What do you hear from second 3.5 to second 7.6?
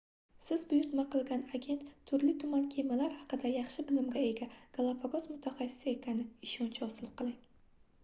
yaxshi bilimga ega galapagos mutaxassisi ekaniga ishonch hosil qiling